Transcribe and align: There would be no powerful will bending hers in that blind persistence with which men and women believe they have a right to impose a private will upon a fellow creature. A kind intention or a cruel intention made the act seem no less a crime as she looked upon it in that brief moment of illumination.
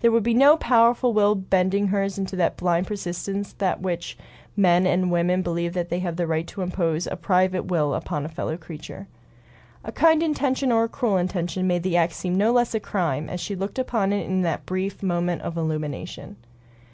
There 0.00 0.10
would 0.10 0.24
be 0.24 0.34
no 0.34 0.56
powerful 0.56 1.12
will 1.12 1.36
bending 1.36 1.86
hers 1.94 2.18
in 2.18 2.24
that 2.24 2.56
blind 2.56 2.88
persistence 2.88 3.54
with 3.60 3.78
which 3.78 4.18
men 4.56 4.84
and 4.84 5.12
women 5.12 5.42
believe 5.42 5.74
they 5.74 6.00
have 6.00 6.18
a 6.18 6.26
right 6.26 6.44
to 6.48 6.62
impose 6.62 7.06
a 7.06 7.14
private 7.14 7.66
will 7.66 7.94
upon 7.94 8.24
a 8.24 8.28
fellow 8.28 8.56
creature. 8.56 9.06
A 9.84 9.92
kind 9.92 10.24
intention 10.24 10.72
or 10.72 10.82
a 10.82 10.88
cruel 10.88 11.18
intention 11.18 11.68
made 11.68 11.84
the 11.84 11.96
act 11.96 12.14
seem 12.14 12.36
no 12.36 12.50
less 12.50 12.74
a 12.74 12.80
crime 12.80 13.28
as 13.30 13.38
she 13.40 13.54
looked 13.54 13.78
upon 13.78 14.12
it 14.12 14.26
in 14.26 14.42
that 14.42 14.66
brief 14.66 15.04
moment 15.04 15.42
of 15.42 15.56
illumination. 15.56 16.34